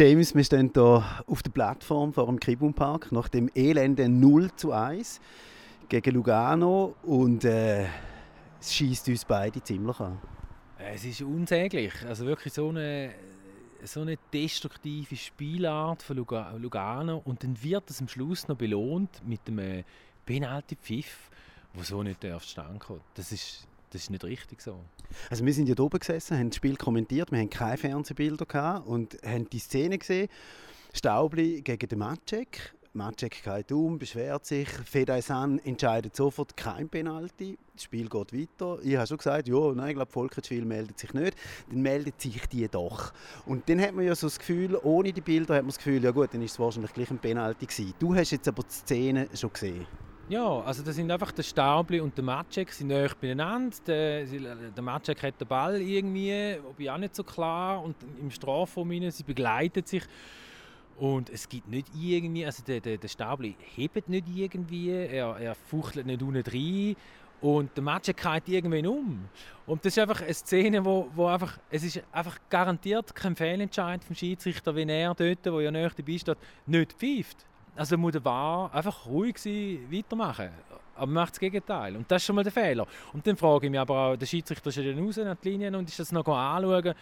[0.00, 4.50] James, wir stehen hier auf der Plattform vor dem Kibum Park nach dem elenden 0
[4.56, 5.20] zu 1
[5.90, 7.84] gegen Lugano und äh,
[8.58, 10.18] es schießt uns beide ziemlich an.
[10.78, 11.92] Es ist unsäglich.
[12.08, 13.10] Also wirklich so eine,
[13.84, 19.40] so eine destruktive Spielart von Lugano und dann wird es am Schluss noch belohnt mit
[19.48, 19.84] einem
[20.24, 21.28] Penalty-Pfiff,
[21.74, 23.00] wo so nicht stehen kann.
[23.12, 24.80] Das ist, das ist nicht richtig so.
[25.28, 28.86] Also wir sind ja oben gesessen, haben das Spiel kommentiert, wir haben keine Fernsehbilder gehabt
[28.86, 30.28] und haben die Szene gesehen.
[30.92, 32.74] Staubli gegen den Matschek.
[32.92, 34.68] Matschek geht um, beschwert sich.
[34.68, 37.56] Fedaisan entscheidet sofort kein Penalty.
[37.74, 38.78] Das Spiel geht weiter.
[38.82, 41.36] Ich habe schon gesagt, ja, nein, ich glaube, Volkertschwil meldet sich nicht.
[41.70, 43.12] Dann meldet sich die doch.
[43.46, 46.02] Und dann hat man ja so das Gefühl, ohne die Bilder hat man das Gefühl,
[46.02, 47.94] ja gut, dann ist es wahrscheinlich gleich ein Penalty gewesen.
[48.00, 49.86] Du hast jetzt aber die Szene schon gesehen.
[50.30, 53.76] Ja, also das sind einfach der Staubli und der Matschek sind nahe beieinander.
[53.84, 58.92] Der, der Matschek hat den Ball irgendwie, ob auch nicht so klar, und im Strafraum
[58.92, 60.04] rein, sie begleitet sich.
[61.00, 65.56] Und es gibt nicht irgendwie, also der, der, der Staubli hebt nicht irgendwie, er, er
[65.56, 66.94] fuchtelt nicht unten rein
[67.40, 69.28] und der Matschek geht irgendwann um.
[69.66, 74.04] Und das ist einfach eine Szene, wo, wo einfach, es ist einfach garantiert kein Fehlentscheid
[74.04, 77.46] vom Schiedsrichter, wenn er dort, wo ja näher dabei steht, nicht pfeift.
[77.76, 80.50] Also muss der War einfach ruhig sein, weitermachen.
[80.96, 81.96] Aber man macht das Gegenteil.
[81.96, 82.86] Und das ist schon mal der Fehler.
[83.12, 85.74] Und dann frage ich mich aber auch, der Schiedsrichter ist ja raus an die Linien
[85.74, 86.94] und ist das noch anschauen.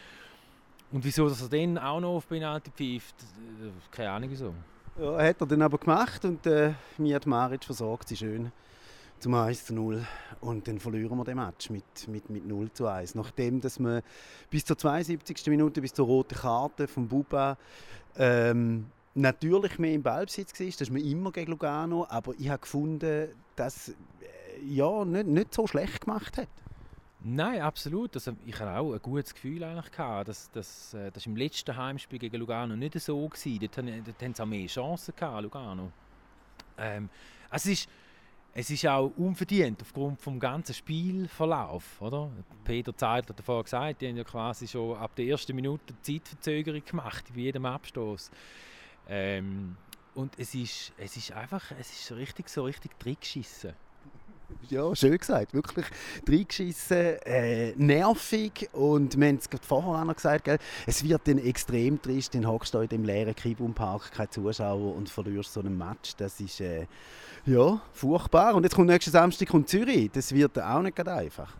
[0.90, 4.54] Und wieso, dass er dann auch noch auf Penalty pfeift, äh, keine Ahnung wieso.
[4.98, 8.50] Ja, hat er dann aber gemacht und äh, Miat Maric versorgt sie schön
[9.18, 10.04] zum 1 zu 0.
[10.40, 13.14] Und dann verlieren wir den Match mit, mit, mit 0 zu 1.
[13.14, 14.02] Nachdem dass wir
[14.50, 15.46] bis zur 72.
[15.48, 17.56] Minute, bis zur roten Karte von Buba
[18.16, 18.86] ähm,
[19.18, 20.66] natürlich mehr im Ballbesitz war.
[20.66, 22.06] Das ist man immer gegen Lugano.
[22.08, 23.94] Aber ich habe gefunden, dass äh,
[24.66, 26.48] ja, nicht, nicht so schlecht gemacht hat.
[27.20, 28.14] Nein, absolut.
[28.14, 30.28] Also, ich hatte auch ein gutes Gefühl eigentlich gehabt.
[30.28, 33.58] Das, das, äh, das im letzten Heimspiel gegen Lugano nicht so gewesen.
[33.60, 33.76] Dort,
[34.22, 35.90] haben sie auch mehr Chancen gehabt, Lugano.
[36.78, 37.08] Ähm,
[37.50, 37.88] also es ist,
[38.54, 42.30] es ist auch unverdient aufgrund des ganzen Spielverlauf, oder?
[42.64, 46.84] Peter Zeidler hat davor gesagt, die haben ja quasi schon ab der ersten Minute Zeitverzögerung
[46.84, 48.30] gemacht bei jedem Abstoß.
[49.08, 49.76] Ähm,
[50.14, 53.72] und es ist, es ist einfach, es ist richtig so richtig Trickschissen.
[54.70, 55.54] Ja, schön gesagt.
[55.54, 55.86] Wirklich
[56.26, 58.68] reingeschissen, äh, nervig.
[58.72, 60.58] Und wir haben es vorher auch noch gesagt, gell?
[60.86, 65.08] es wird dann extrem trist, dann hockst du in dem leeren Kibum-Park, keine Zuschauer und
[65.08, 66.16] verlierst so einen Match.
[66.16, 66.86] Das ist äh,
[67.46, 68.54] ja, furchtbar.
[68.54, 70.10] Und jetzt kommt nächsten Samstag kommt Zürich.
[70.12, 71.54] Das wird auch nicht einfach.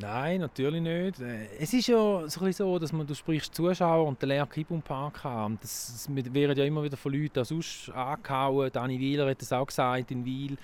[0.00, 1.20] Nein, natürlich nicht.
[1.20, 5.24] Äh, es ist ja so, so dass man, du sprichst Zuschauer und den leeren Kibum-Park
[5.24, 5.58] haben.
[5.60, 8.70] Das, das werden ja immer wieder von Leuten sonst angehauen.
[8.72, 10.56] Dani Wieler hat das auch gesagt in Wiel.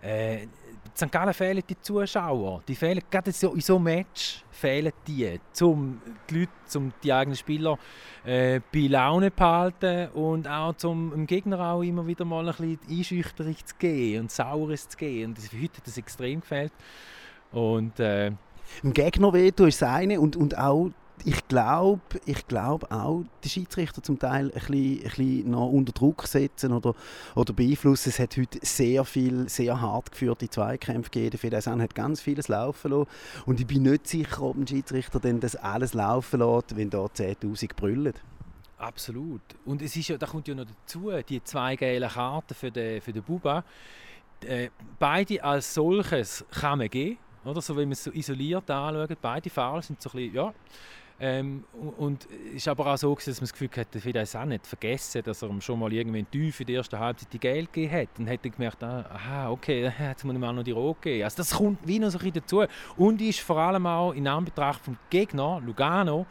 [0.00, 0.46] Äh,
[0.96, 1.10] St.
[1.10, 2.62] Gallen fehlen die Zuschauer.
[2.68, 6.00] Die fehlen, gerade so, in so einem Match fehlen die, um
[6.30, 7.78] die Leute, um die eigenen Spieler
[8.24, 12.54] äh, bei Laune zu behalten und auch um dem Gegner auch immer wieder mal ein
[12.54, 15.34] bisschen Einschüchterung zu geben und Saures zu geben.
[15.34, 16.72] Und heute hat das extrem gefehlt.
[17.50, 18.32] Und, äh,
[18.82, 20.90] Im Gegner weh ist das eine und, und auch
[21.24, 25.92] ich glaube ich glaub auch, die Schiedsrichter zum Teil ein bisschen, ein bisschen noch unter
[25.92, 26.94] Druck setzen oder,
[27.34, 28.10] oder beeinflussen.
[28.10, 31.38] Es hat heute sehr viel, sehr hart geführte Zweikämpfe gegeben.
[31.38, 33.08] Fedaisan hat ganz vieles laufen lassen.
[33.46, 37.04] Und ich bin nicht sicher, ob ein Schiedsrichter denn das alles laufen lässt, wenn da
[37.04, 38.14] 10'000 brüllen.
[38.78, 39.42] Absolut.
[39.64, 43.00] Und es ist ja, da kommt ja noch dazu, die zwei gelben Karten für den,
[43.00, 43.64] für den Buba.
[44.46, 47.18] Äh, beide als solches kann man geben.
[47.48, 47.60] Oder?
[47.60, 50.54] So, wenn man es so isoliert anschaut, beide Fouls sind so ein bisschen, ja,
[51.20, 51.64] ähm,
[51.96, 55.22] und es ist aber auch so, dass man das Gefühl hatte, vielleicht auch nicht vergessen,
[55.24, 58.08] dass er schon mal irgendwann tief in der ersten Halbzeit die Geld gegeben hat.
[58.18, 61.24] Und hat dann gemerkt, ah, okay, jetzt muss man auch noch die Rot geben.
[61.24, 62.64] Also das kommt wie noch so ein dazu.
[62.96, 66.26] Und ist vor allem auch in Anbetracht vom Gegner, Lugano,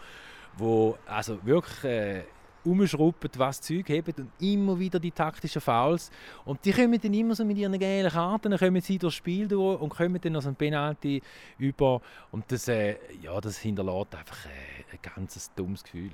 [0.56, 2.24] wo also wirklich äh,
[2.70, 6.12] umschrauben, was Zeug haben und immer wieder die taktischen Fouls.
[6.46, 9.48] Und die kommen dann immer so mit ihren gelben Karten, dann kommen sie durchs Spiel
[9.48, 11.22] durch und kommen dann noch so ein Penalty
[11.58, 12.02] über.
[12.32, 16.12] Und das, äh, ja, das hinterlässt einfach äh, ein ganz dummes Gefühl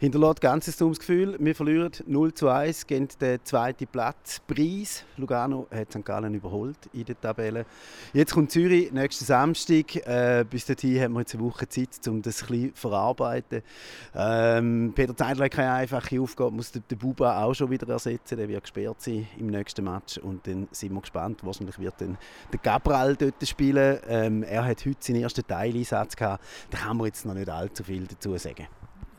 [0.00, 1.36] hinterlässt ganz dummes Gefühl.
[1.38, 4.40] Wir verlieren 0 zu 1 gegen den zweiten Platz.
[4.46, 5.04] Preis.
[5.16, 6.04] Lugano hat St.
[6.04, 7.66] Gallen überholt in der Tabelle.
[8.12, 9.96] Jetzt kommt Zürich nächsten Samstag.
[10.06, 13.62] Äh, bis dahin haben wir jetzt eine Woche Zeit, um das ein zu verarbeiten.
[14.14, 18.36] Ähm, Peter Zeidler hat keine einfache Aufgabe, muss den, Buba auch schon wieder ersetzen.
[18.36, 20.18] Der wird gesperrt sein im nächsten Match.
[20.18, 21.44] Und dann sind wir gespannt.
[21.44, 22.18] Wahrscheinlich wird dann
[22.52, 23.98] der Gabriel dort spielen.
[24.08, 26.44] Ähm, er hat heute seinen ersten Teileinsatz gehabt.
[26.70, 28.66] Da kann man jetzt noch nicht allzu viel dazu sagen.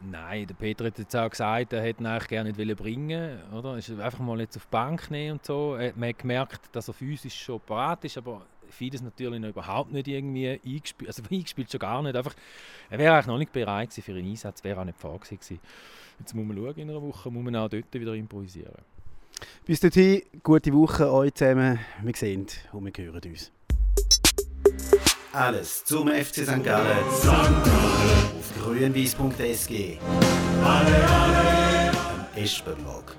[0.06, 3.78] Nein, der Peter hat jetzt auch gesagt, er hätte ihn eigentlich gerne nicht bringen oder?
[3.78, 5.78] Ist einfach mal jetzt auf die Bank nehmen und so.
[5.96, 10.08] Man hat gemerkt, dass er physisch schon parat ist, aber vieles natürlich noch überhaupt nicht
[10.08, 12.16] irgendwie eingespielt, also eingespielt schon gar nicht.
[12.16, 12.34] Einfach,
[12.90, 15.60] er wäre eigentlich noch nicht bereit für einen Einsatz, wäre auch nicht vorgesehen gewesen.
[16.20, 18.74] Jetzt muss man schauen, in einer Woche muss man auch dort wieder improvisieren.
[19.66, 21.80] Bis dorthin, gute Woche euch zusammen.
[22.02, 23.52] Wir sehen und wir hören uns.
[25.34, 26.64] Alles zum FC St.
[26.64, 29.98] Gallen auf grünwies.sg.
[30.64, 31.90] Alle, alle.
[31.90, 33.16] Am Espenblog.